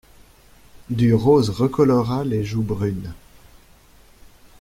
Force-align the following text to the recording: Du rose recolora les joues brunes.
Du 0.89 1.13
rose 1.13 1.51
recolora 1.51 2.23
les 2.25 2.43
joues 2.43 2.63
brunes. 2.63 3.13